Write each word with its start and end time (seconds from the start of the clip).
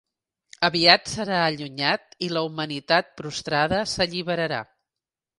Aviat 0.67 1.09
serà 1.09 1.41
allunyat 1.49 2.17
i 2.27 2.29
la 2.37 2.43
humanitat 2.47 3.11
prostrada 3.19 3.83
s'alliberarà. 3.93 4.63